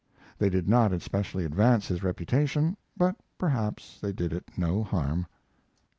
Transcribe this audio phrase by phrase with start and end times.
[0.39, 5.27] They did not especially advance his reputation, but perhaps they did it no harm.